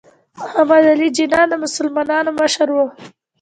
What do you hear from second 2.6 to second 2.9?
و.